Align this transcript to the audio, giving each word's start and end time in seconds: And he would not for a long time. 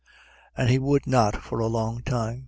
And 0.57 0.71
he 0.71 0.79
would 0.79 1.05
not 1.05 1.35
for 1.43 1.59
a 1.59 1.67
long 1.67 2.01
time. 2.01 2.39